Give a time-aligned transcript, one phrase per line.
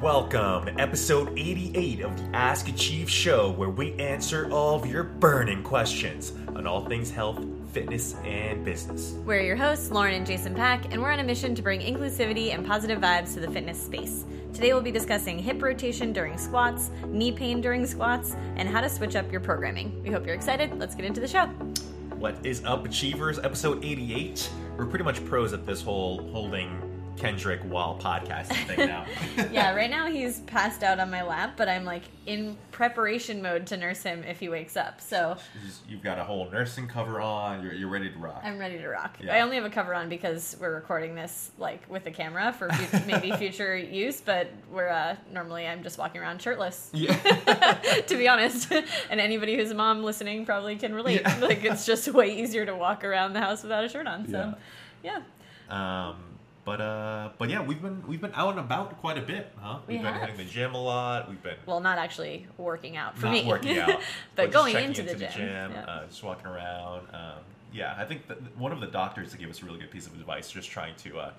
[0.00, 5.04] Welcome, to episode 88 of the Ask Achieve show, where we answer all of your
[5.04, 9.12] burning questions on all things health, fitness, and business.
[9.24, 12.52] We're your hosts, Lauren and Jason Pak, and we're on a mission to bring inclusivity
[12.52, 14.26] and positive vibes to the fitness space.
[14.52, 18.90] Today we'll be discussing hip rotation during squats, knee pain during squats, and how to
[18.90, 20.02] switch up your programming.
[20.02, 20.78] We hope you're excited.
[20.78, 21.46] Let's get into the show.
[22.18, 23.38] What is up, Achievers?
[23.38, 24.50] Episode 88.
[24.76, 26.85] We're pretty much pros at this whole holding
[27.16, 29.06] Kendrick while podcasting thing now.
[29.52, 33.66] yeah, right now he's passed out on my lap, but I'm like in preparation mode
[33.68, 35.00] to nurse him if he wakes up.
[35.00, 35.36] So
[35.88, 37.62] You've got a whole nursing cover on.
[37.62, 38.40] You're, you're ready to rock.
[38.44, 39.16] I'm ready to rock.
[39.22, 39.34] Yeah.
[39.34, 42.68] I only have a cover on because we're recording this like with the camera for
[42.70, 46.90] fu- maybe future use, but we're uh, normally I'm just walking around shirtless.
[46.92, 47.14] Yeah.
[48.06, 48.70] to be honest,
[49.10, 51.22] and anybody who's a mom listening probably can relate.
[51.22, 51.38] Yeah.
[51.40, 54.28] Like it's just way easier to walk around the house without a shirt on.
[54.28, 54.54] So,
[55.02, 55.20] yeah.
[55.70, 56.16] Um,
[56.66, 59.78] but uh, but yeah, we've been we've been out and about quite a bit, huh?
[59.86, 60.22] We We've been have.
[60.22, 61.30] hitting the gym a lot.
[61.30, 64.00] We've been Well, not actually working out for not me, working out,
[64.34, 65.70] but, just going checking into, the gym.
[65.72, 65.84] Yeah.
[65.86, 67.06] uh, just walking around.
[67.14, 67.38] Um,
[67.72, 70.14] yeah, I think that one of the doctors gave us a really good piece of
[70.14, 71.30] advice, just trying to uh,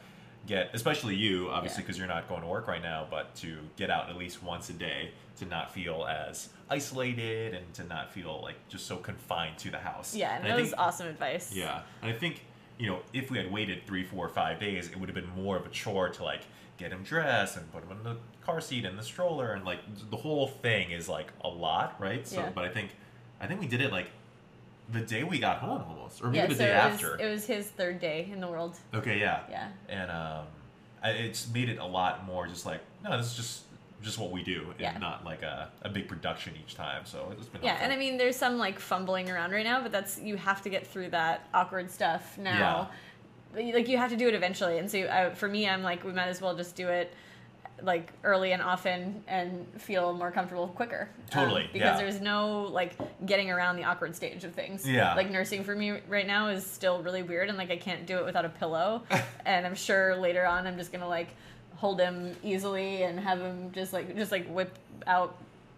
[0.46, 1.88] get, especially you, obviously, Yeah.
[1.88, 4.70] because you're not going to work right now, but to get out at least once
[4.70, 9.58] a day to not feel as isolated and to not feel like just so confined
[9.58, 10.16] to the house.
[10.16, 11.52] yeah, and I that was think- awesome advice.
[11.54, 12.46] Yeah, and I think
[12.78, 15.58] you know if we had waited three, four, five days, it would have been more
[15.58, 16.42] of a chore to like
[16.78, 19.80] get him dressed and put him in the car seat and the stroller and like
[20.12, 22.28] the whole thing is like a lot, right?
[22.28, 22.50] So, Yeah.
[22.54, 22.92] but I think
[23.42, 24.10] I think we did it like
[24.90, 27.12] the day we got home almost, or maybe Yeah, the so day it after.
[27.14, 28.78] was, it was his third day in the world.
[28.94, 29.68] okay, yeah, Yeah.
[29.90, 30.46] and um,
[31.04, 33.62] I- it's made it a lot more just like no, this is just
[34.02, 34.98] just what we do, and Yeah.
[35.00, 37.06] not like a, a big production each time.
[37.06, 37.86] So it's been Yeah, helpful.
[37.86, 40.70] and I mean, there's some like fumbling around right now, but that's you have to
[40.70, 42.90] get through that awkward stuff now.
[43.54, 46.04] But, Like you have to do it eventually, and so uh, for me, I'm like,
[46.04, 47.14] we might as well just do it
[47.84, 51.10] like early and often and feel more comfortable quicker.
[51.18, 51.98] Um, Totally, because yeah.
[51.98, 52.94] there's no like
[53.26, 54.88] getting around the awkward stage of things.
[54.88, 55.14] Yeah.
[55.16, 58.18] Like nursing for me right now is still really weird, and like I can't do
[58.18, 59.04] it without a pillow.
[59.46, 61.30] and I'm sure later on, I'm just gonna like
[61.78, 64.78] hold him easily and have him just like just like whip
[65.08, 65.36] out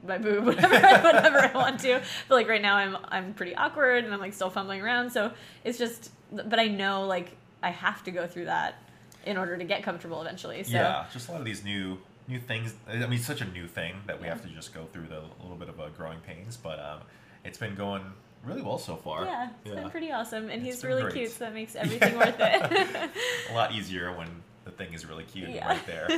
[0.07, 2.01] my boob whatever whatever I want to.
[2.27, 5.11] But like right now I'm I'm pretty awkward and I'm like still fumbling around.
[5.11, 5.31] So
[5.63, 8.75] it's just but I know like I have to go through that
[9.25, 10.63] in order to get comfortable eventually.
[10.63, 11.97] So Yeah, just a lot of these new
[12.29, 12.73] new things.
[12.87, 15.21] I mean, it's such a new thing that we have to just go through the
[15.41, 16.99] little bit of a growing pains, but um,
[17.43, 18.03] it's been going
[18.45, 19.25] really well so far.
[19.25, 21.13] yeah, it's been pretty awesome and It's he's really great.
[21.16, 23.09] cute so that makes everything worth it.
[23.51, 24.29] a lot easier when
[24.69, 25.68] the thing is really cute Yeah.
[25.68, 26.09] right there.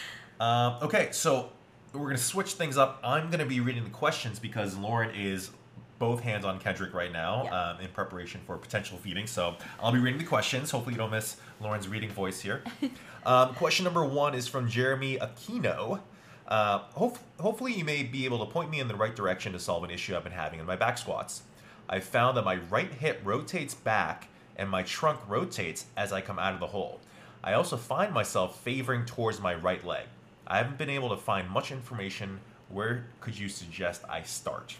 [0.40, 1.50] um, okay, so
[1.92, 3.00] we're gonna switch things up.
[3.04, 5.50] I'm gonna be reading the questions because Lauren is
[5.98, 7.70] both hands on Kendrick right now Yeah.
[7.70, 9.26] um, in preparation for potential feeding.
[9.26, 10.70] So I'll be reading the questions.
[10.70, 12.62] Hopefully you don't miss Lauren's reading voice here.
[13.26, 16.00] um, question number one is from Jeremy Aquino.
[16.48, 19.58] Uh, hope, hopefully you may be able to point me in the right direction to
[19.60, 21.42] solve an issue I've been having in my back squats.
[21.88, 24.26] I found that my right hip rotates back
[24.56, 27.00] and my trunk rotates as I come out of the hole.
[27.44, 30.06] I also find myself favoring towards my right leg.
[30.46, 32.40] I haven't been able to find much information.
[32.68, 34.76] Where could you suggest I start?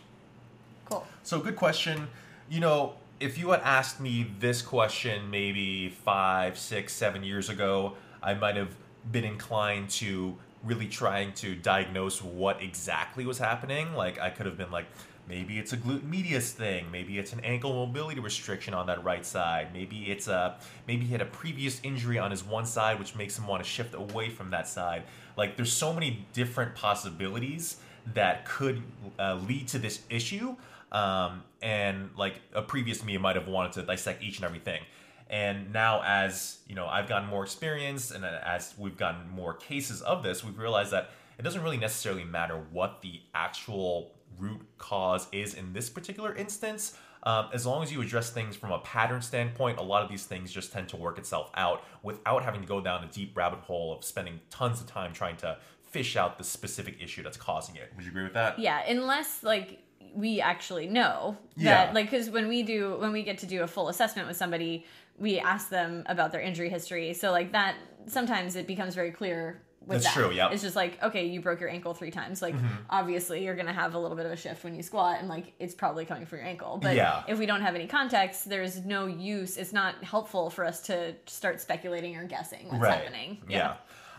[0.92, 1.06] cool.
[1.22, 2.08] So, good question.
[2.48, 7.94] You know, if you had asked me this question maybe five, six, seven years ago,
[8.22, 8.74] I might have
[9.10, 13.94] been inclined to really trying to diagnose what exactly was happening.
[13.94, 14.86] Like, I could have been like,
[15.32, 19.24] maybe it's a glute medius thing, maybe it's an ankle mobility restriction on that right
[19.24, 23.14] side, maybe it's a maybe he had a previous injury on his one side, which
[23.14, 25.04] makes him want to shift away from that side.
[25.38, 27.78] Like, there's so many different possibilities
[28.12, 28.82] that could
[29.18, 30.54] uh, lead to this issue.
[30.92, 34.82] Um, and like a previous me might have wanted to dissect each and everything.
[35.30, 40.02] And now, as you know, I've gotten more experience, and as we've gotten more cases
[40.02, 45.28] of this, we've realized that it doesn't really necessarily matter what the actual root cause
[45.32, 46.96] is in this particular instance.
[47.24, 50.24] Um, as long as you address things from a pattern standpoint, a lot of these
[50.24, 53.60] things just tend to work itself out without having to go down a deep rabbit
[53.60, 57.76] hole of spending tons of time trying to fish out the specific issue that's causing
[57.76, 57.92] it.
[57.94, 58.58] Would you agree with that?
[58.58, 59.78] Yeah, unless like
[60.14, 61.86] we actually know Yeah.
[61.86, 64.36] that like because when we do when we get to do a full assessment with
[64.36, 64.84] somebody
[65.16, 67.76] we ask them about their injury history so like that
[68.06, 70.14] sometimes it becomes very clear with That's that.
[70.14, 70.34] true.
[70.34, 70.52] Mm-hmm.
[70.52, 72.54] it's just like okay you broke your ankle three times like
[72.90, 75.52] obviously you're gonna have a little bit of a shift when you squat and like
[75.58, 77.22] it's probably coming from your ankle but Yeah.
[77.28, 81.14] if we don't have any context there's no use it's not helpful for us to
[81.26, 83.74] start speculating or guessing what's happening Yeah.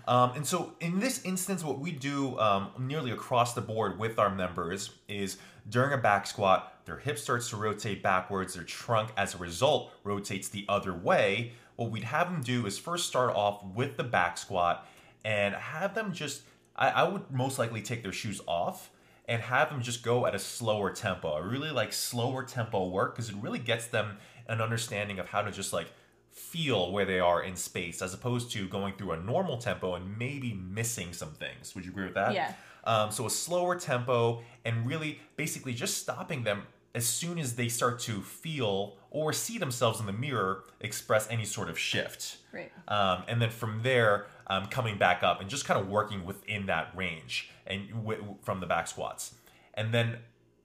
[0.05, 4.19] Um, and so in this instance, what we do um, nearly across the board with
[4.19, 5.37] our members is
[5.69, 9.93] during a back squat, their hip starts to rotate backwards, their trunk as a result
[10.03, 11.53] rotates the other way.
[11.77, 14.85] What we'd have them do is first start off with the back squat
[15.23, 16.41] and have them just
[16.75, 18.89] I, I would most likely take their shoes off
[19.27, 21.33] and have them just go at a slower tempo.
[21.33, 24.17] I really like slower tempo work because it really gets them
[24.47, 25.87] an understanding of how to just like
[26.29, 30.17] feel where they are in space as opposed to going through a normal tempo and
[30.17, 31.75] maybe missing some things.
[31.75, 32.33] Would you agree with that?
[32.33, 32.53] Yeah.
[32.85, 36.63] Um, so a slower tempo and really basically just stopping them
[36.95, 41.45] as soon as they start to feel or see themselves in the mirror express any
[41.45, 42.37] sort of shift.
[42.51, 42.71] Right.
[42.87, 46.67] Um, and then from there, um, coming back up and just kind of working within
[46.67, 49.35] that range and w- from the back squats.
[49.73, 50.17] And then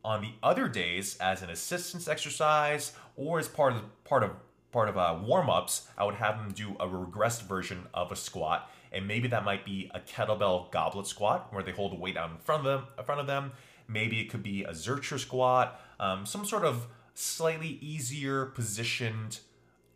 [0.05, 4.33] on the other days, as an assistance exercise or as part of part of
[4.71, 8.17] part of uh, warm ups, I would have them do a regressed version of a
[8.17, 12.17] squat, and maybe that might be a kettlebell goblet squat where they hold a weight
[12.17, 12.89] out in front of them.
[12.99, 13.53] In front of them,
[13.89, 19.41] maybe it could be a Zercher squat, um, some sort of slightly easier positioned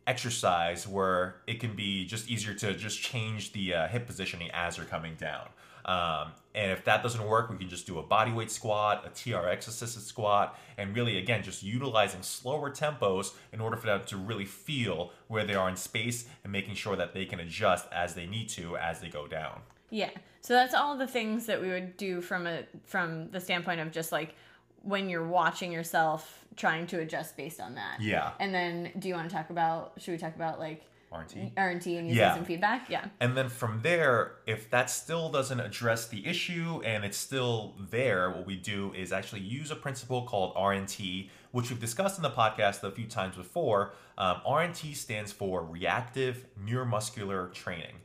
[0.05, 4.77] exercise where it can be just easier to just change the uh, hip positioning as
[4.77, 5.47] you're coming down.
[5.85, 9.67] Um, and if that doesn't work, we can just do a bodyweight squat, a TRX
[9.67, 14.45] assisted squat, and really, again, just utilizing slower tempos in order for them to really
[14.45, 18.25] feel where they are in space and making sure that they can adjust as they
[18.25, 19.59] need to as they go down.
[19.89, 20.09] Yeah.
[20.41, 23.91] So that's all the things that we would do from a from the standpoint of
[23.91, 24.35] just like
[24.83, 27.99] when you're watching yourself trying to adjust based on that.
[27.99, 28.31] Yeah.
[28.39, 31.51] And then do you want to talk about should we talk about like RT.
[31.57, 32.33] R&T and using Yeah.
[32.35, 32.89] some feedback?
[32.89, 33.05] Yeah.
[33.19, 38.29] And then from there, if that still doesn't address the issue and it's still there,
[38.31, 42.31] what we do is actually use a principle called RNT, which we've discussed in the
[42.31, 43.93] podcast a few times before.
[44.17, 47.97] Um, RNT stands for Reactive Neuromuscular Training.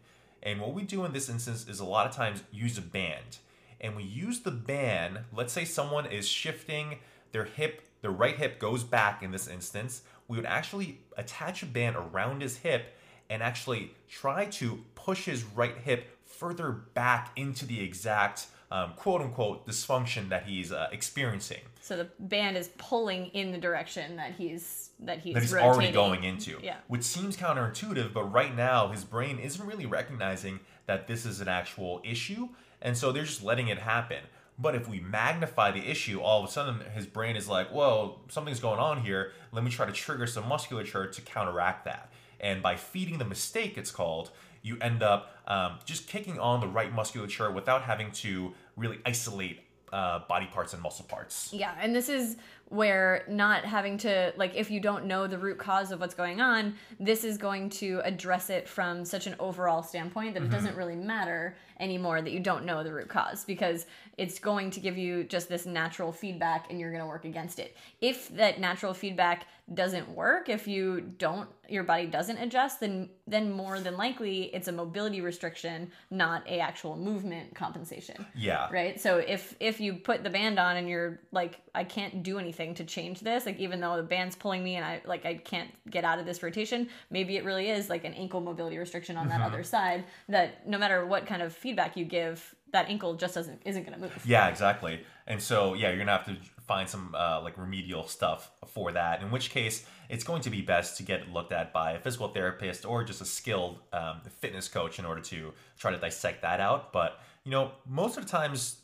[0.43, 3.39] And what we do in this instance is a lot of times use a band.
[3.81, 6.99] And we use the band, let's say someone is shifting
[7.33, 10.03] their hip, their right hip goes back in this instance.
[10.27, 12.95] We would actually attach a band around his hip
[13.31, 19.21] and actually try to push his right hip further back into the exact um, quote
[19.23, 24.33] unquote dysfunction that he's uh, experiencing So the band is pulling in the direction that
[24.37, 25.73] he's that he's that he's rotating.
[25.75, 26.77] already going into Yeah.
[26.87, 31.49] which seems counterintuitive but right now his brain isn't really recognizing that this is an
[31.49, 32.49] actual issue
[32.83, 34.19] and so they're just letting it happen.
[34.61, 38.21] But if we magnify the issue all of a sudden his brain is like whoa
[38.29, 39.33] something's going on here.
[39.53, 42.13] Let me try to trigger some musculature to counteract that.
[42.41, 44.31] And by feeding the mistake it's called
[44.63, 49.61] you end up um, just kicking on the right musculature without having to really isolate
[49.93, 51.51] uh, body parts and muscle parts.
[51.53, 52.37] Yeah, and this is
[52.67, 56.41] where not having to like if you don't know the root cause of what's going
[56.41, 60.77] on, this is going to address it from such an overall standpoint that it doesn't
[60.77, 63.87] really matter anymore that you don't know the root cause because
[64.17, 67.59] it's going to give you just this natural feedback and you're going to work against
[67.59, 67.77] it.
[68.01, 73.51] If that natural feedback doesn't work, if you don't your body doesn't adjust, then then
[73.51, 78.25] more than likely it's a mobility restriction, not a actual movement compensation.
[78.35, 78.69] Yeah.
[78.73, 78.99] Right?
[78.99, 82.75] So if if you put the band on and you're like i can't do anything
[82.75, 85.71] to change this like even though the band's pulling me and i like i can't
[85.91, 89.29] get out of this rotation maybe it really is like an ankle mobility restriction on
[89.29, 89.53] that mm-hmm.
[89.53, 93.61] other side that no matter what kind of feedback you give that ankle just doesn't
[93.67, 95.00] isn't going to move Yeah, exactly.
[95.26, 96.37] And so, yeah, you're gonna have to
[96.67, 99.23] find some uh, like remedial stuff for that.
[99.23, 102.29] In which case, it's going to be best to get looked at by a physical
[102.29, 106.61] therapist or just a skilled um, fitness coach in order to try to dissect that
[106.61, 106.93] out.
[106.93, 108.81] But you know, most of the times,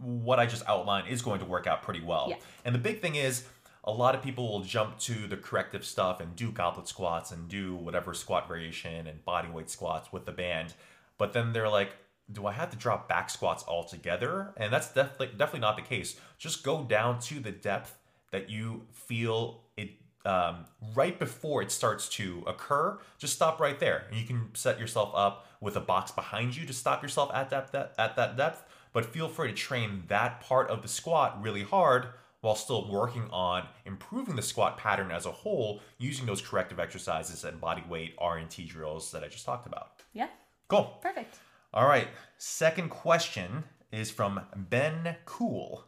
[0.00, 2.26] what I just outlined is going to work out pretty well.
[2.28, 2.36] Yeah.
[2.64, 3.44] And the big thing is.
[3.82, 7.48] A lot of people will jump to the corrective stuff and do goblet squats and
[7.48, 10.74] do whatever squat variation and body weight squats with the band.
[11.16, 11.92] But then they're like,
[12.32, 14.52] do I have to drop back squats altogether?
[14.56, 16.18] And that's definitely definitely not the case.
[16.38, 17.98] Just go down to the depth
[18.30, 19.90] that you feel it
[20.24, 22.98] um, right before it starts to occur.
[23.18, 26.66] Just stop right there, and you can set yourself up with a box behind you
[26.66, 28.64] to stop yourself at that, that at that depth.
[28.92, 32.08] But feel free to train that part of the squat really hard
[32.40, 37.44] while still working on improving the squat pattern as a whole using those corrective exercises
[37.44, 40.02] and body weight R&T drills that I just talked about.
[40.12, 40.28] yeah
[40.68, 40.98] Cool.
[41.02, 41.38] perfect
[41.72, 42.08] All right.
[42.36, 45.84] Second question is from Ben Cool.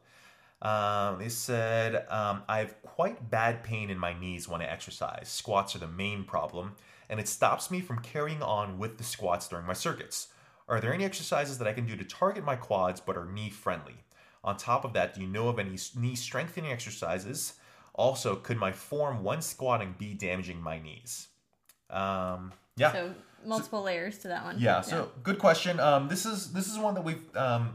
[0.60, 5.28] Um, they said, um, I have quite bad pain in my knees when I exercise.
[5.28, 6.76] Squats are the main problem,
[7.08, 10.28] and it stops me from carrying on with the squats during my circuits.
[10.68, 13.50] Are there any exercises that I can do to target my quads but are knee
[13.50, 13.96] friendly?
[14.44, 17.54] On top of that, do you know of any knee strengthening exercises?
[17.94, 21.28] Also, could my form when squatting be damaging my knees?
[21.90, 22.92] Um, yeah.
[22.92, 25.80] so multiple layers to that one Yeah, so good question.
[25.80, 27.74] Um, this is this is one that we've um,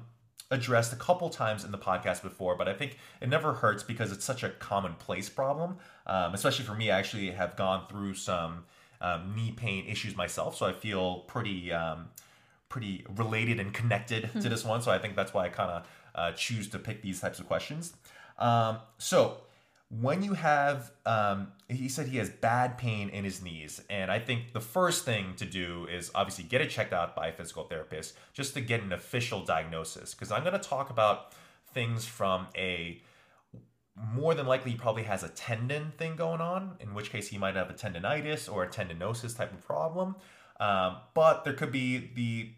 [0.52, 4.12] addressed a couple times in the podcast before, but I think it never hurts because
[4.12, 5.78] it's such a commonplace problem.
[6.06, 8.66] Um, especially for me, I actually have gone through some
[9.02, 12.10] um, knee pain issues myself, so I feel pretty um,
[12.70, 14.82] pretty related and connected to this one.
[14.82, 17.48] So I think that's why I kind of uh, choose to pick these types of
[17.48, 17.94] questions.
[18.40, 19.38] Um, so
[19.90, 24.20] when you have, um, he said he has bad pain in his knees, and I
[24.20, 27.64] think the first thing to do is obviously get it checked out by a physical
[27.64, 30.14] therapist just to get an official diagnosis.
[30.14, 31.34] Because I'm going to talk about
[31.74, 33.02] things from a
[34.14, 37.38] more than likely he probably has a tendon thing going on, in which case he
[37.38, 40.16] might have a tendonitis or a tendinosis type of problem.
[40.60, 42.52] Um, but there could be the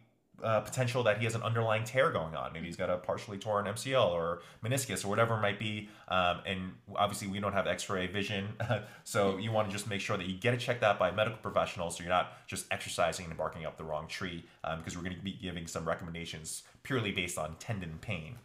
[0.43, 2.53] uh, potential that he has an underlying tear going on.
[2.53, 5.89] Maybe he's got a partially torn MCL or meniscus or whatever it might be.
[6.07, 8.47] Um, and obviously, we don't have x ray vision.
[9.03, 11.13] so you want to just make sure that you get it checked out by a
[11.13, 14.95] medical professional so you're not just exercising and barking up the wrong tree um, because
[14.95, 18.35] we're going to be giving some recommendations purely based on tendon pain.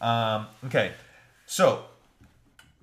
[0.00, 0.92] Um, okay,
[1.46, 1.84] so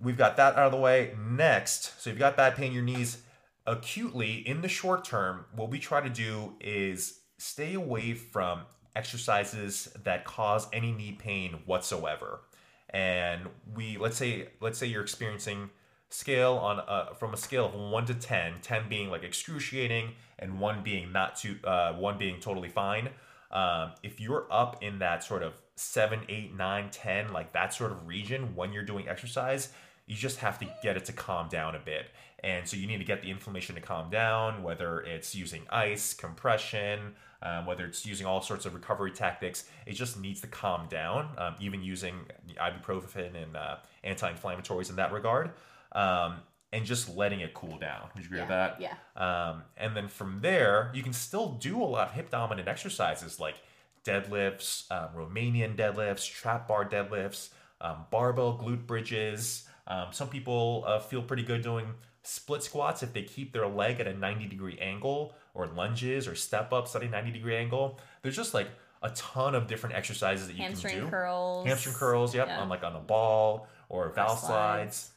[0.02, 1.16] we've got that out of the way.
[1.20, 3.20] Next, so you've got bad pain in your knees
[3.66, 5.46] acutely in the short term.
[5.56, 8.62] What we try to do is stay away from
[8.96, 12.42] exercises that cause any knee pain whatsoever.
[12.90, 15.70] And we let's say let's say you're experiencing
[16.10, 20.60] scale on a, from a scale of 1 to 10 10 being like excruciating and
[20.60, 23.10] 1 being not too uh, 1 being totally fine
[23.52, 27.92] um, if you're up in that sort of 7 8 9 10 like that sort
[27.92, 29.74] of region when you're doing exercise
[30.08, 32.08] you just have to get it to calm down a bit
[32.44, 36.14] and so you need to get the inflammation to calm down whether it's using ice
[36.14, 40.88] compression um, whether it's using all sorts of recovery tactics, it just needs to calm
[40.90, 42.16] down, um, even using
[42.60, 45.52] ibuprofen and uh, anti inflammatories in that regard,
[45.92, 46.38] um,
[46.74, 48.10] and just letting it cool down.
[48.16, 48.82] Would you agree Yeah, with that?
[48.82, 49.50] yeah.
[49.52, 53.40] Um, and then from there, you can still do a lot of hip dominant exercises
[53.40, 53.56] like
[54.04, 57.50] deadlifts, um, Romanian deadlifts, trap bar deadlifts,
[57.82, 59.67] um, barbell glute bridges.
[59.88, 61.88] Um, some people uh, feel pretty good doing
[62.24, 66.36] split squats if they keep their leg at a 90 degree angle or lunges or
[66.36, 68.00] step ups at a 90 degree angle.
[68.22, 68.68] There's just like
[69.02, 71.06] a ton of different exercises that you Hamstring can do.
[71.06, 71.68] Hamstring curls.
[71.68, 72.60] Hamstring curls, yep, Yeah.
[72.62, 74.40] on like on a ball or Valslides.
[74.40, 75.12] slides.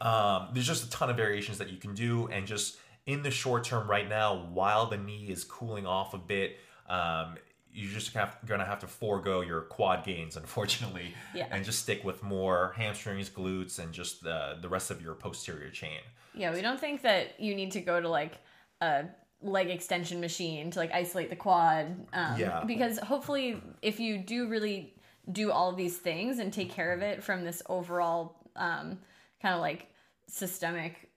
[0.00, 2.76] Um, there's just a ton of variations that you can do, and just
[3.06, 6.56] in the short term right now, while the knee is cooling off a bit,
[6.88, 7.36] um,
[7.72, 11.48] you're just have, gonna have to forego your quad gains, unfortunately, Yeah.
[11.50, 15.70] and just stick with more hamstrings, glutes, and just the the rest of your posterior
[15.70, 16.00] chain.
[16.34, 18.38] Yeah, we don't think that you need to go to like
[18.80, 19.04] a
[19.40, 22.06] leg extension machine to like isolate the quad.
[22.12, 22.62] Um, Yeah.
[22.64, 24.94] Because hopefully, if you do really
[25.30, 28.98] do all of these things and take care of it from this overall um,
[29.40, 29.88] kind of like
[30.28, 31.10] systemic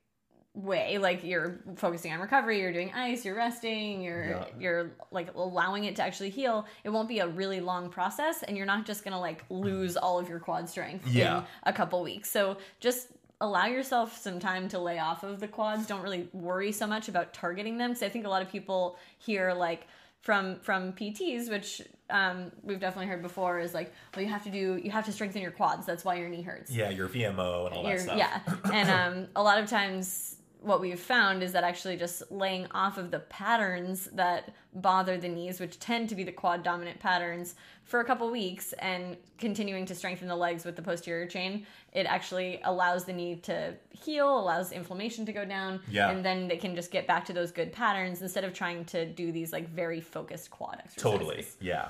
[0.55, 4.45] way like you're focusing on recovery you're doing ice you're resting you're Yeah.
[4.57, 8.55] you're like allowing it to actually heal it won't be a really long process and
[8.55, 11.39] you're not just gonna like lose all of your quad strength Yeah.
[11.39, 13.09] in a couple weeks so just
[13.41, 17.09] allow yourself some time to lay off of the quads don't really worry so much
[17.09, 19.87] about targeting them because i think a lot of people hear like
[20.21, 24.51] from from pts which um, we've definitely heard before is like well you have to
[24.51, 27.65] do you have to strengthen your quads that's why your knee hurts Yeah, your VMO
[27.65, 28.15] and all that stuff.
[28.17, 28.39] Yeah,
[28.71, 30.34] and um, a lot of times
[30.65, 35.29] what we've found is that actually just laying off of the patterns that bother the
[35.29, 37.53] knees, which tend to be the quad dominant patterns,
[37.83, 42.07] for a couple weeks and continuing to strengthen the legs with the posterior chain, it
[42.07, 46.09] actually allows the knee to heal, allows inflammation to go down, Yeah.
[46.09, 49.05] and then they can just get back to those good patterns instead of trying to
[49.05, 51.03] do these like very focused quad exercises.
[51.03, 51.45] Totally.
[51.61, 51.89] Yeah.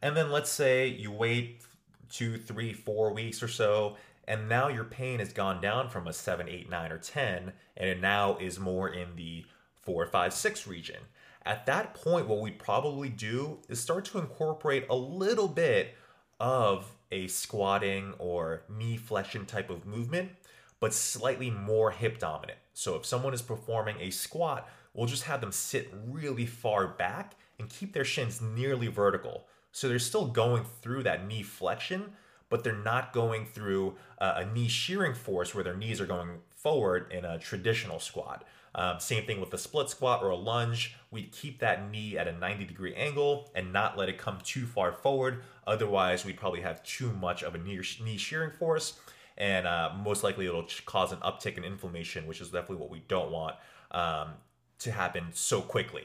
[0.00, 1.60] And then let's say you wait
[2.10, 3.96] two, three, four weeks or so,
[4.26, 7.88] and now your pain has gone down from a seven, eight, nine, or 10, and
[7.88, 9.44] it now is more in the
[9.82, 11.00] 4 5 6 region.
[11.44, 15.94] At that point, what we'd probably do is start to incorporate a little bit
[16.40, 20.30] of a squatting or knee flexion type of movement,
[20.80, 22.58] but slightly more hip dominant.
[22.74, 27.36] So if someone is performing a squat, we'll just have them sit really far back
[27.58, 29.46] and keep their shins nearly vertical.
[29.72, 32.12] So they're still going through that knee flexion,
[32.48, 37.12] but they're not going through a knee shearing force where their knees are going forward
[37.12, 38.44] in a traditional squat.
[38.76, 40.96] Um, same thing with a split squat or a lunge.
[41.10, 44.66] We'd keep that knee at a 90 degree angle and not let it come too
[44.66, 45.42] far forward.
[45.66, 49.00] Otherwise, we'd probably have too much of a knee, knee shearing force,
[49.38, 53.02] and uh, most likely it'll cause an uptick in inflammation, which is definitely what we
[53.08, 53.56] don't want
[53.92, 54.28] um,
[54.80, 56.04] to happen so quickly.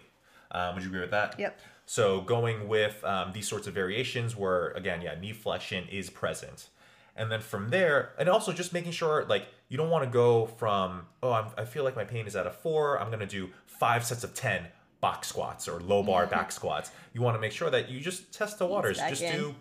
[0.51, 1.37] Um, would you agree with that?
[1.37, 1.59] Yep.
[1.91, 6.69] So going with um, these sorts of variations where again, yeah, knee flexion is present.
[7.17, 10.45] And then from there, and also just making sure like you don't want to go
[10.45, 13.25] from, oh, I'm, I feel like my pain is at a four, I'm going to
[13.25, 14.67] do five sets of 10
[15.01, 16.91] box squats or low bar back squats.
[17.11, 18.97] You want to make sure that you just test the waters.
[18.97, 19.35] Just in.
[19.37, 19.55] do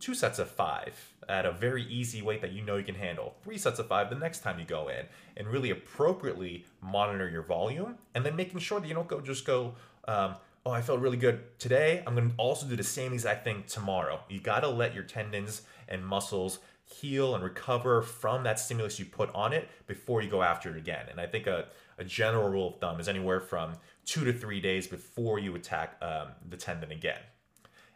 [0.00, 0.96] two sets of five
[1.28, 3.36] at a very easy weight that you know you can handle.
[3.44, 5.06] Three sets of five the next time you go in,
[5.36, 9.46] and really appropriately monitor your volume, and then making sure that you don't go just
[9.46, 9.76] go
[10.08, 10.34] um,
[10.66, 12.02] oh, I felt really good today.
[12.06, 14.20] I'm going to also do the same exact thing tomorrow.
[14.28, 19.04] You got to let your tendons and muscles heal and recover from that stimulus you
[19.04, 21.06] put on it before you go after it again.
[21.10, 21.66] And I think a,
[21.98, 23.74] a general rule of thumb is anywhere from
[24.04, 27.20] two to three days before you attack um, the tendon again.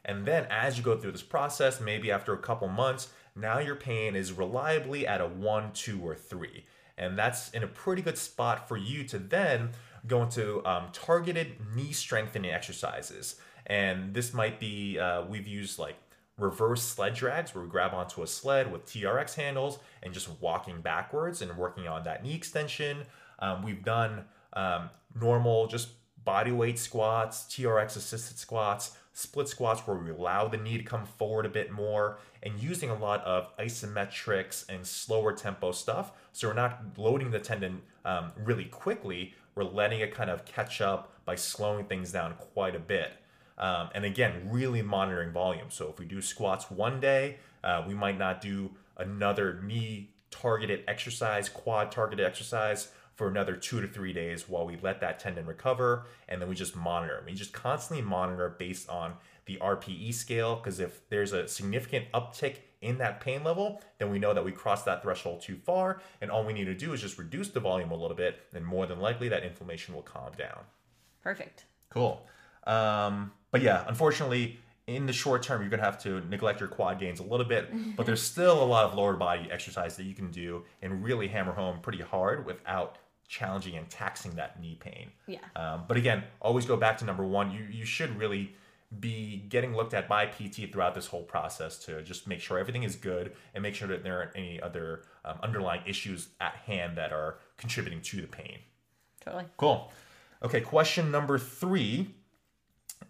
[0.05, 3.77] And then as you go through this process, maybe after a couple months, now your
[3.77, 6.67] pain is reliably at a one, two, or three.
[6.99, 9.71] And that's in a pretty good spot for you to then
[10.07, 13.37] go into um, targeted knee strengthening exercises.
[13.67, 15.97] And this might be, uh, we've used like
[16.39, 20.81] reverse sled drags where we grab onto a sled with TRX handles and just walking
[20.81, 23.05] backwards and working on that knee extension.
[23.39, 24.91] Um, we've done um,
[25.21, 25.91] normal, just
[26.25, 31.05] body weight squats, TRX assisted squats, split squats where we allow the knee to come
[31.05, 36.13] forward a bit more, and using a lot of isometrics and slower tempo stuff.
[36.33, 40.81] So we're not loading the tendon um, really quickly, we're letting it kind of catch
[40.81, 43.13] up by slowing things down quite a bit.
[43.59, 45.67] Um, and again, really monitoring volume.
[45.69, 50.83] So if we do squats one day, uh, we might not do another knee targeted
[50.89, 55.47] exercise, quad targeted exercise for another two to three days while we let that tendon
[55.47, 56.07] recover.
[56.29, 57.23] And then we just monitor.
[57.25, 60.57] We just constantly monitor based on the RPE scale.
[60.57, 64.53] Because if there's a significant uptick in that pain level, then we know that we
[64.53, 66.01] crossed that threshold too far.
[66.21, 68.41] And all we need to do is just reduce the volume a little bit.
[68.55, 70.61] And more than likely, that inflammation will calm down.
[71.23, 71.65] Perfect.
[71.91, 72.27] Cool.
[72.67, 76.69] Um, but yeah, unfortunately, in the short term, you're going to have to neglect your
[76.69, 80.05] quad gains a little bit, but there's still a lot of lower body exercise that
[80.05, 82.99] you can do and really hammer home pretty hard without
[83.29, 85.11] challenging and taxing that knee pain.
[85.27, 85.39] Yeah.
[85.57, 87.51] Um, but again, always go back to number one.
[87.51, 88.55] You you should really
[89.01, 92.83] be getting looked at by PT throughout this whole process to just make sure everything
[92.83, 96.97] is good and make sure that there aren't any other um, underlying issues at hand
[96.99, 98.59] that are contributing to the pain.
[99.25, 99.45] Totally.
[99.57, 99.93] Cool.
[100.43, 102.15] Okay, question number three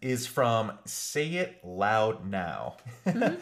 [0.01, 2.77] is from Say It Loud Now.
[3.07, 3.33] uh,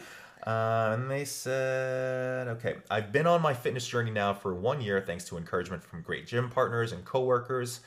[0.45, 5.25] and they said, okay, I've been on my fitness journey now for one year thanks
[5.25, 7.81] to encouragement from great gym partners and coworkers,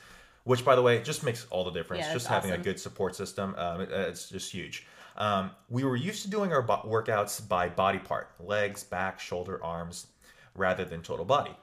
[0.45, 2.05] which, by the way, just makes all the difference.
[2.05, 4.87] Yeah, just having a good support system, um, it- it's just huge.
[5.17, 9.63] Um, we were used to doing our bo- workouts by body part legs, back, shoulder,
[9.63, 10.07] arms
[10.55, 11.55] rather than total body.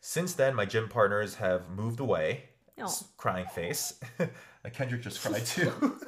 [0.00, 2.44] Since then, my gym partners have moved away.
[2.78, 2.84] Aw.
[2.84, 3.98] S- Crying face.
[4.72, 5.98] Kendrick just cried too.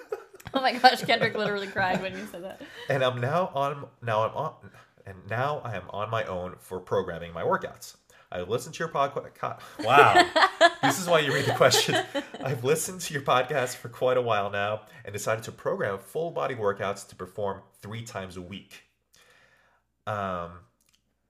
[0.54, 2.60] Oh my gosh, Kendrick literally cried when you said that.
[2.88, 4.54] and I'm now on now I'm on
[5.06, 7.96] and now I am on my own for programming my workouts.
[8.30, 9.60] I listened to your podcast.
[9.82, 10.26] Wow,
[10.82, 11.96] this is why you read the question.
[12.44, 16.30] I've listened to your podcast for quite a while now and decided to program full
[16.30, 18.82] body workouts to perform three times a week.
[20.06, 20.50] Um,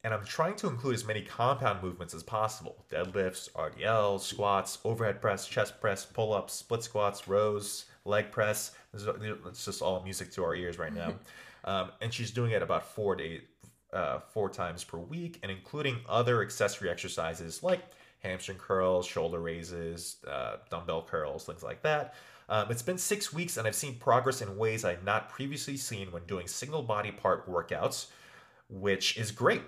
[0.02, 5.20] and I'm trying to include as many compound movements as possible: deadlifts, RDLs, squats, overhead
[5.20, 8.72] press, chest press, pull-ups, split squats, rows, leg press.
[8.92, 9.08] This is,
[9.46, 11.14] it's just all music to our ears right now.
[11.64, 13.42] um, and she's doing it about four days,
[13.92, 17.81] uh, four times per week, and including other accessory exercises like
[18.20, 22.14] hamstring curls, shoulder raises, uh, dumbbell curls, things like that.
[22.48, 26.11] Um, it's been six weeks, and I've seen progress in ways I've not previously seen
[26.11, 28.07] when doing single body part workouts,
[28.68, 29.62] which is great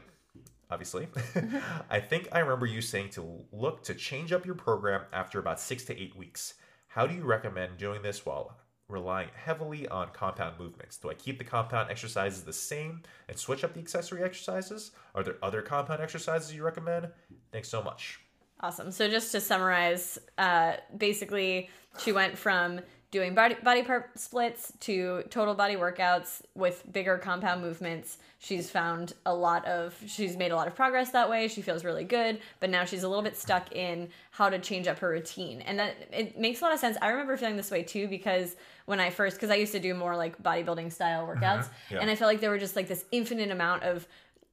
[0.71, 1.09] obviously.
[1.91, 5.61] I think I remember you saying to look to change up your program after about
[5.61, 6.55] six to eight weeks.
[6.89, 8.57] How do you recommend doing this while
[8.91, 10.97] relying heavily on compound movements?
[10.99, 14.93] Do I keep the compound exercises the same and switch up the accessory exercises?
[15.15, 17.09] Are there other compound exercises you recommend?
[17.53, 18.21] Thanks so much.
[18.63, 18.91] Awesome.
[18.91, 21.71] So just to summarize, uh, basically,
[22.03, 27.61] she went from doing body, body part splits to total body workouts with bigger compound
[27.61, 28.19] movements.
[28.39, 31.49] She's found a lot of, she's made a lot of progress that way.
[31.49, 34.87] She feels really good, but now she's a little bit stuck in how to change
[34.87, 35.61] up her routine.
[35.63, 36.97] And that it makes a lot of sense.
[37.03, 38.55] I remember feeling this way too because
[38.87, 41.69] when I first, because I used to do more like bodybuilding style workouts, uh-huh.
[41.91, 41.99] yeah.
[41.99, 44.07] and I felt like there were just like this infinite amount of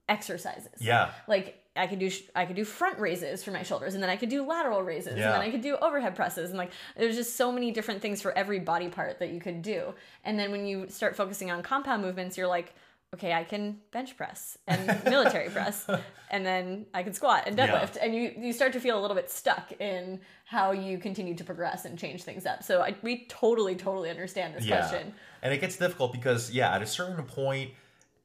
[0.09, 1.11] exercises Yeah.
[1.27, 4.15] like I could do I could do front raises for my shoulders, and then I
[4.17, 5.25] could do lateral raises, Yeah.
[5.25, 8.21] and then I could do overhead presses, and like there's just so many different things
[8.21, 9.93] for every body part that you could do.
[10.25, 12.73] And then when you start focusing on compound movements, you're like,
[13.13, 15.87] okay, I can bench press and military press,
[16.29, 17.67] and then I can squat and Yeah.
[17.67, 21.35] deadlift, and you you start to feel a little bit stuck in how you continue
[21.35, 22.63] to progress and change things up.
[22.63, 25.13] So I, we totally totally understand this question.
[25.41, 27.71] And it gets difficult because, yeah, at a certain point,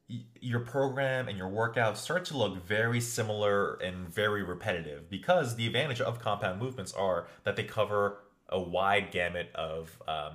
[0.07, 5.65] your program and your workouts start to look very similar and very repetitive because the
[5.65, 10.33] advantage of compound movements are that they cover a wide gamut of um,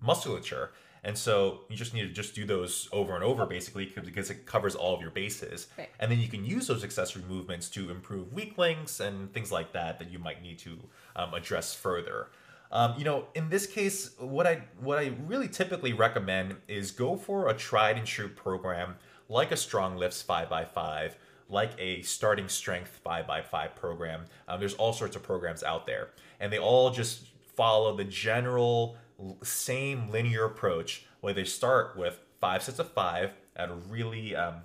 [0.00, 0.72] musculature.
[1.04, 4.44] And so you just need to just do those over and over basically because it
[4.44, 5.68] covers all of your bases.
[5.78, 5.88] Right.
[6.00, 9.72] And then you can use those accessory movements to improve weak links and things like
[9.72, 10.80] that that you might need to
[11.14, 12.28] um, address further.
[12.72, 17.16] Um, you know, in this case, what I what I really typically recommend is go
[17.16, 18.96] for a tried and true program
[19.28, 21.16] like a Strong Lifts five x five,
[21.48, 24.24] like a Starting Strength five x five program.
[24.48, 28.96] Um, there's all sorts of programs out there, and they all just follow the general
[29.42, 34.56] same linear approach where they start with five sets of five at a really um,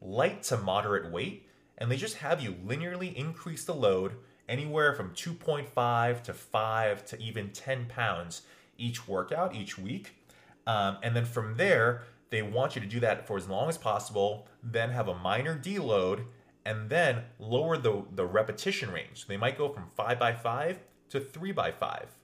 [0.00, 4.12] light to moderate weight, and they just have you linearly increase the load
[4.48, 8.42] anywhere from 2.5 to 5 to even 10 pounds
[8.76, 10.14] each workout each week.
[10.66, 13.78] Um, and then from there, they want you to do that for as long as
[13.78, 16.24] possible, then have a minor deload,
[16.64, 19.20] and then lower the, the repetition range.
[19.20, 20.78] So they might go from 5 by 5
[21.10, 22.18] to 3 by 5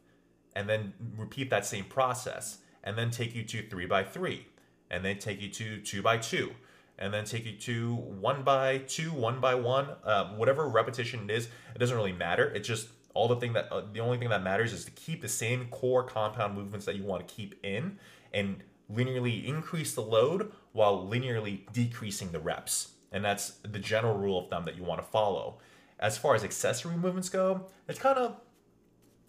[0.54, 4.46] and then repeat that same process and then take you to three by three
[4.90, 6.52] and then take you to two by two
[6.98, 11.36] and then take you to one by two one by one uh, whatever repetition it
[11.36, 12.46] is it doesn't really matter.
[12.50, 15.22] It's just all the thing that uh, the only thing that matters is to keep
[15.22, 17.98] the same core compound movements that you want to keep in
[18.32, 22.92] and linearly increase the load while linearly decreasing the reps.
[23.12, 25.58] And that's the general rule of thumb that you want to follow.
[26.00, 28.36] As far as accessory movements go it's kind of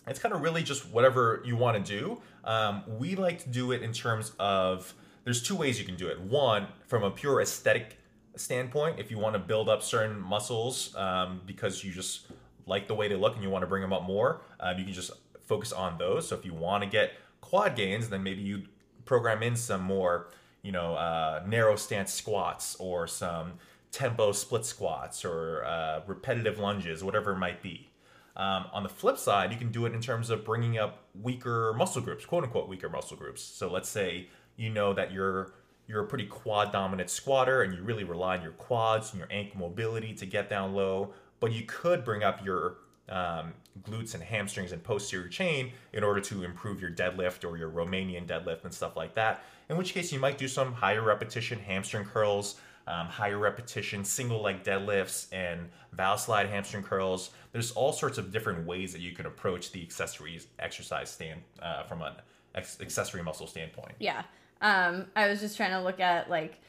[0.08, 2.22] it's kind of really just whatever you want to do.
[2.44, 4.94] Um, we like to do it in terms of
[5.26, 6.22] there's two ways you can do it.
[6.22, 7.98] One, from a pure aesthetic
[8.38, 12.28] standpoint, if you want to build up certain muscles um, because you just
[12.66, 14.86] like the way they look and you want to bring them up more, um, you
[14.86, 15.12] can just
[15.44, 16.28] focus on those.
[16.30, 18.64] So if you want to get quad gains, then maybe you
[19.06, 23.54] program in some more, you know, uh, narrow stance squats or some
[23.92, 27.90] tempo split squats or uh, repetitive lunges, whatever it might be.
[28.36, 31.74] Um, on the flip side, you can do it in terms of bringing up weaker
[31.78, 33.42] muscle groups, quote unquote weaker muscle groups.
[33.42, 35.54] So let's say you know that you're
[35.88, 39.28] you're a pretty quad dominant squatter and you really rely on your quads and your
[39.32, 42.78] ankle mobility to get down low, but you could bring up your
[43.10, 47.70] um, glutes and hamstrings and posterior chain in order to improve your deadlift or your
[47.70, 49.44] Romanian deadlift and stuff like that.
[49.70, 52.56] In which case, you might do some higher repetition hamstring curls,
[52.88, 57.32] um, higher repetition single leg deadlifts, and Valslide hamstring curls.
[57.52, 61.84] There's all sorts of different ways that you can approach the accessories exercise stand uh,
[61.84, 62.14] from an
[62.54, 63.94] ex- accessory muscle standpoint.
[64.00, 64.24] Yeah.
[64.66, 66.60] Um, I was just trying to look at like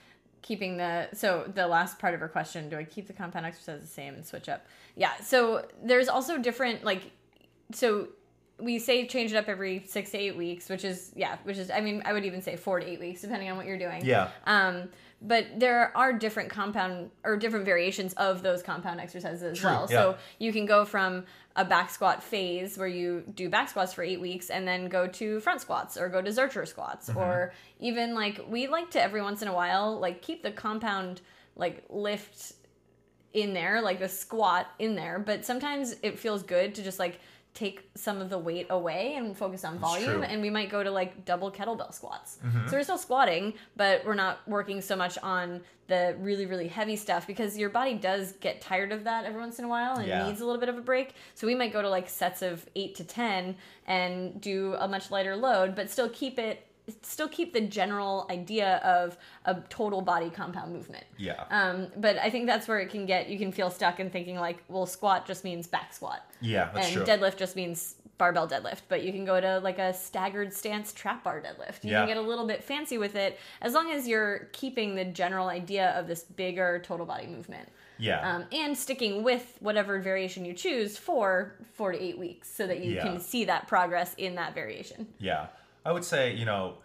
[0.43, 3.81] keeping the so the last part of her question do i keep the compound exercise
[3.81, 7.11] the same and switch up yeah so there's also different like
[7.73, 8.07] so
[8.61, 11.69] we say change it up every six to eight weeks which is yeah which is
[11.73, 14.05] i mean i would even say four to eight weeks depending on what you're doing
[14.05, 14.29] Yeah.
[14.47, 14.89] um
[15.23, 19.87] but there are different compound or different variations of those compound exercises as True, well
[19.91, 19.97] yeah.
[19.97, 21.25] so you can go from
[21.57, 25.07] a back squat phase where you do back squats for eight weeks and then go
[25.07, 27.19] to front squats or go to zercher squats Mm-hmm.
[27.19, 31.23] or even like we like to every once in a while like keep the compound
[31.57, 32.53] like lift
[33.33, 37.19] in there like the squat in there but sometimes it feels good to just like
[37.57, 40.91] take some of the weight away and focus on volume and we might go to
[40.91, 42.69] like double kettlebell squats Mm-hmm.
[42.69, 46.97] so we're still squatting but we're not working so much on the really really heavy
[46.97, 50.07] stuff because your body does get tired of that every once in a while and
[50.07, 50.27] Yeah.
[50.27, 52.67] needs a little bit of a break so we might go to like sets of
[52.77, 56.66] 8 to 10 and do a much lighter load but still keep it
[57.03, 61.45] still keep the general idea of a total body compound movement Yeah.
[61.51, 64.37] um, but I think that's where it can get you can feel stuck in thinking
[64.37, 67.05] like, well, squat just means back squat, yeah, that's and true.
[67.05, 68.81] deadlift just means barbell deadlift.
[68.89, 71.85] But you can go to like a staggered stance trap bar deadlift.
[71.85, 71.99] You Yeah.
[72.01, 75.49] can get a little bit fancy with it as long as you're keeping the general
[75.49, 77.69] idea of this bigger total body movement.
[77.99, 78.21] yeah.
[78.37, 82.81] Um, and sticking with whatever variation you choose for four to eight weeks so that
[82.81, 83.03] you Yeah.
[83.03, 85.09] can see that progress in that variation.
[85.19, 85.47] Yeah.
[85.87, 86.79] I would say, you know,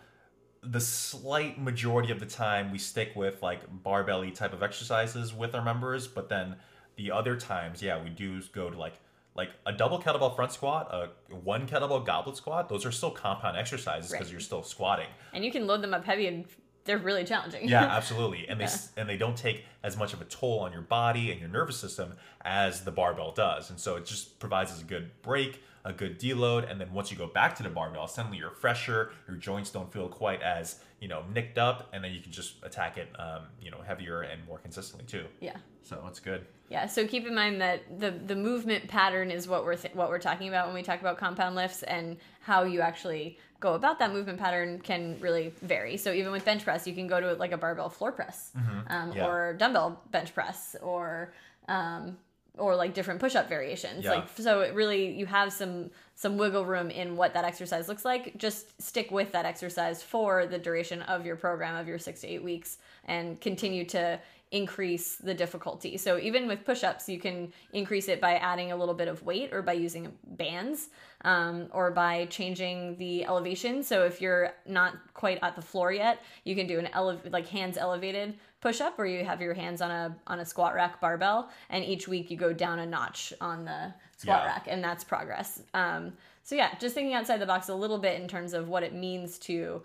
[0.61, 5.55] the slight majority of the time we stick with like barbelly type of exercises with
[5.55, 6.55] our members, but then
[6.97, 8.93] the other times, yeah, we do go to like
[9.33, 12.69] like a double kettlebell front squat, a one kettlebell goblet squat.
[12.69, 14.31] Those are still compound exercises because Right.
[14.33, 15.07] you're still squatting.
[15.33, 16.45] And you can load them up heavy and
[16.83, 17.67] they're really challenging.
[17.67, 18.47] Yeah, absolutely.
[18.47, 21.31] And they s and they don't take as much of a toll on your body
[21.31, 23.71] and your nervous system as the barbell does.
[23.71, 27.12] And so it just provides us a good break, a good deload, and then once
[27.12, 29.12] you go back to the barbell, suddenly you're fresher.
[29.28, 32.56] Your joints don't feel quite as you know nicked up, and then you can just
[32.63, 35.26] attack it, um, you know, heavier and more consistently too.
[35.39, 35.58] yeah.
[35.84, 36.46] So it's good.
[36.70, 40.10] Yeah, so keep in mind that the the movement pattern is what we're th- what
[40.10, 44.00] we're talking about when we talk about compound lifts, and how you actually go about
[44.00, 45.98] that movement pattern can really vary.
[45.98, 48.84] So even with bench press, you can go to like a barbell floor press, um,
[48.88, 49.17] Mm-hmm.
[49.17, 49.26] Yeah.
[49.28, 51.34] or dumbbell bench press, or
[51.67, 52.17] um,
[52.62, 54.06] or like different push-up variations.
[54.06, 54.12] Yeah.
[54.12, 58.06] like so it really you have some some wiggle room in what that exercise looks
[58.06, 58.38] like.
[58.38, 62.28] Just stick with that exercise for the duration of your program of your six to
[62.28, 64.19] eight weeks and continue to
[64.52, 65.97] increase the difficulty.
[65.97, 69.54] So even with push-ups you can increase it by adding a little bit of weight
[69.54, 70.89] or by using bands
[71.24, 73.82] um, or by changing the elevation.
[73.82, 77.47] So if you're not quite at the floor yet you can do an ele- like
[77.47, 81.02] hands elevated push up where you have your hands on a on a squat rack
[81.02, 84.45] barbell and each week you go down a notch on the squat Yeah.
[84.45, 88.21] rack and that's progress um, so yeah just thinking outside the box a little bit
[88.21, 89.82] in terms of what it means to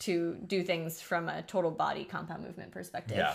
[0.00, 3.34] to do things from a total body compound movement perspective Yeah.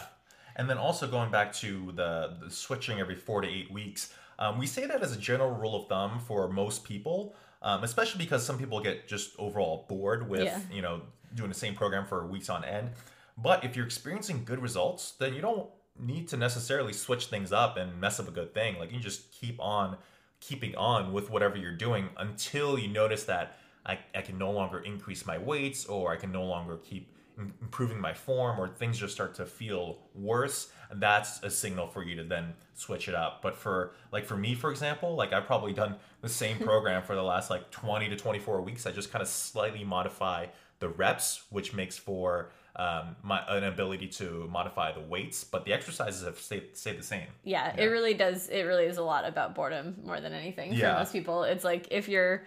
[0.55, 4.59] And then also going back to the, the switching every four to eight weeks, um,
[4.59, 7.33] we say that as a general rule of thumb for most people,
[7.63, 10.59] um, especially because some people get just overall bored with, Yeah.
[10.71, 11.01] you know,
[11.33, 12.91] doing the same program for weeks on end.
[13.37, 15.69] But if you're experiencing good results, then you don't
[15.99, 18.77] need to necessarily switch things up and mess up a good thing.
[18.79, 19.97] Like you just keep on
[20.39, 24.79] keeping on with whatever you're doing until you notice that I, I can no longer
[24.79, 29.13] increase my weights or I can no longer keep improving my form or things just
[29.13, 33.41] start to feel worse and that's a signal for you to then switch it up
[33.41, 37.15] but for like for me for example like i've probably done the same program for
[37.15, 40.45] the last like 20 to 24 weeks i just kind of slightly modify
[40.77, 45.71] the reps which makes for um, my an ability to modify the weights but the
[45.73, 47.27] exercises have stayed, stayed the same.
[47.43, 50.77] Yeah, it really does it really is a lot about boredom more than anything for
[50.79, 50.93] Yeah.
[50.97, 51.43] most people.
[51.43, 52.43] It's like if you're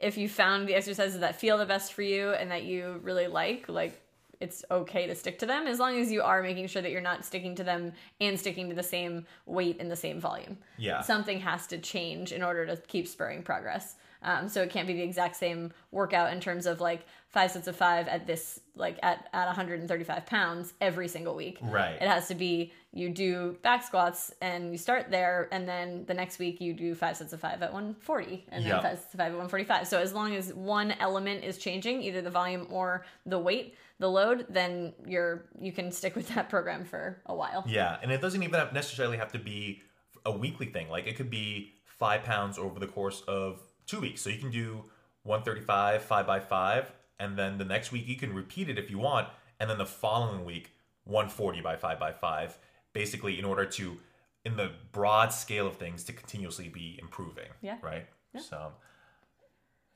[0.00, 3.26] if you found the exercises that feel the best for you and that you really
[3.26, 4.00] like like
[4.40, 7.02] it's okay to stick to them as long as you are making sure that you're
[7.02, 10.56] not sticking to them and sticking to the same weight and the same volume.
[10.78, 11.02] Yeah.
[11.02, 14.94] something has to change in order to keep spurring progress um, so it can't be
[14.94, 18.98] the exact same workout in terms of like five sets of five at this like
[19.02, 21.96] at, at 135 pounds every single week Right.
[22.00, 26.14] it has to be you do back squats and you start there and then the
[26.14, 29.18] next week you do five sets of five at 140 and then five sets of
[29.18, 33.04] five at 145 so as long as one element is changing either the volume or
[33.26, 37.62] the weight the load then you're you can stick with that program for a while
[37.68, 39.82] Yeah, and it doesn't even have necessarily have to be
[40.26, 40.88] a weekly thing.
[40.88, 44.22] Like it could be five pounds over the course of two weeks.
[44.22, 44.84] So you can do
[45.24, 48.98] 135, five by five, and then the next week you can repeat it if you
[48.98, 50.72] want, and then the following week
[51.04, 52.56] 140 by five by five.
[52.92, 53.98] Basically, in order to,
[54.44, 57.48] in the broad scale of things, to continuously be improving.
[57.60, 57.76] Yeah.
[57.82, 58.06] Right.
[58.38, 58.72] So.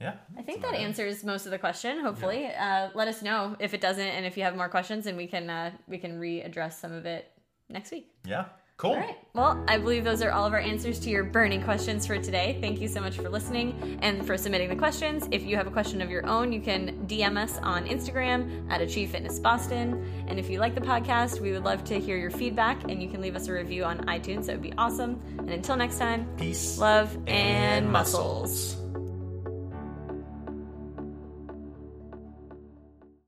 [0.01, 0.15] Yeah.
[0.37, 2.01] I think that answers most of the question.
[2.01, 5.17] Hopefully, uh, let us know if it doesn't, and if you have more questions, and
[5.17, 7.31] we can uh, we can readdress some of it
[7.69, 8.11] next week.
[8.25, 8.47] Yeah.
[8.77, 8.91] Cool.
[8.91, 9.17] All right.
[9.35, 12.59] Well, I believe those are all of our answers to your burning questions for today.
[12.61, 15.29] Thank you so much for listening and for submitting the questions.
[15.31, 18.81] If you have a question of your own, you can DM us on Instagram at
[18.81, 20.25] Achieve Fitness Boston.
[20.27, 23.09] And if you like the podcast, we would love to hear your feedback, and you
[23.09, 24.47] can leave us a review on iTunes.
[24.47, 25.21] That would be awesome.
[25.39, 26.77] And until next time, Peace.
[26.77, 28.84] love and, and muscles.